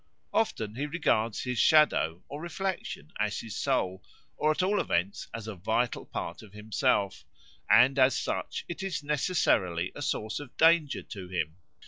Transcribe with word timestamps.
Often 0.33 0.77
he 0.77 0.87
regards 0.87 1.43
his 1.43 1.59
shadow 1.59 2.23
or 2.27 2.41
reflection 2.41 3.11
as 3.19 3.39
his 3.41 3.55
soul, 3.55 4.03
or 4.35 4.49
at 4.49 4.63
all 4.63 4.79
events 4.81 5.27
as 5.31 5.47
a 5.47 5.53
vital 5.53 6.07
part 6.07 6.41
of 6.41 6.53
himself, 6.53 7.23
and 7.69 7.99
as 7.99 8.17
such 8.17 8.65
it 8.67 8.81
is 8.81 9.03
necessarily 9.03 9.91
a 9.93 10.01
source 10.01 10.39
of 10.39 10.57
danger 10.57 11.03
to 11.03 11.27
him. 11.27 11.57